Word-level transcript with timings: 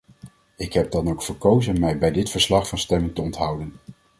Ik 0.57 0.73
heb 0.73 0.91
dan 0.91 1.07
ook 1.09 1.21
verkozen 1.23 1.79
mij 1.79 1.97
bij 1.97 2.11
dit 2.11 2.29
verslag 2.29 2.67
van 2.67 2.77
stemming 2.77 3.15
te 3.15 3.21
onthouden. 3.21 3.73